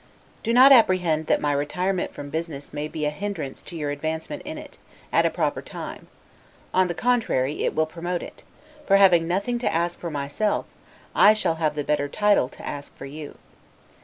Do 0.41 0.51
not 0.51 0.71
apprehend 0.71 1.27
that 1.27 1.39
my 1.39 1.51
retirement 1.51 2.11
from 2.11 2.31
business 2.31 2.73
may 2.73 2.87
be 2.87 3.05
a 3.05 3.11
hindrance 3.11 3.61
to 3.61 3.77
your 3.77 3.91
advancement 3.91 4.41
in 4.45 4.57
it, 4.57 4.79
at 5.13 5.27
a 5.27 5.29
proper 5.29 5.61
time: 5.61 6.07
on 6.73 6.87
the 6.87 6.95
contrary, 6.95 7.63
it 7.63 7.75
will 7.75 7.85
promote 7.85 8.23
it; 8.23 8.41
for, 8.87 8.97
having 8.97 9.27
nothing 9.27 9.59
to 9.59 9.71
ask 9.71 9.99
for 9.99 10.09
myself, 10.09 10.65
I 11.13 11.35
shall 11.35 11.57
have 11.61 11.75
the 11.75 11.83
better 11.83 12.09
title 12.09 12.49
to 12.49 12.67
ask 12.67 12.97
for 12.97 13.05
you. 13.05 13.37